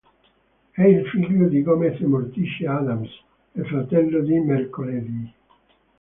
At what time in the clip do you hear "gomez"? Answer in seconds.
1.61-2.01